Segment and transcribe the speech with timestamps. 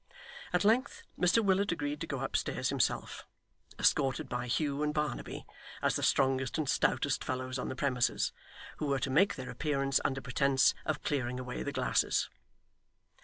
[0.51, 3.27] At length Mr Willet agreed to go upstairs himself,
[3.77, 5.45] escorted by Hugh and Barnaby,
[5.79, 8.33] as the strongest and stoutest fellows on the premises,
[8.77, 12.31] who were to make their appearance under pretence of clearing away the glasses.